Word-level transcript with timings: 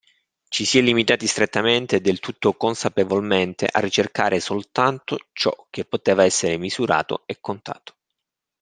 Ci 0.47 0.65
si 0.65 0.79
è 0.79 0.81
limitati 0.81 1.27
strettamente 1.27 1.97
e 1.97 2.01
del 2.01 2.19
tutto 2.19 2.53
consapevolmente 2.53 3.69
a 3.71 3.79
ricercare 3.81 4.39
soltanto 4.39 5.27
ciò 5.31 5.67
che 5.69 5.85
poteva 5.85 6.23
essere 6.25 6.57
misurato 6.57 7.21
e 7.27 7.37
contato. 7.39 7.97